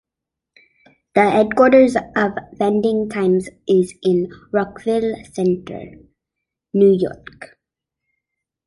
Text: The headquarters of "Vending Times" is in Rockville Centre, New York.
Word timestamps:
The 1.13 1.29
headquarters 1.29 1.95
of 2.15 2.31
"Vending 2.53 3.07
Times" 3.07 3.49
is 3.67 3.93
in 4.01 4.31
Rockville 4.51 5.13
Centre, 5.31 5.91
New 6.73 6.93
York. 6.97 7.55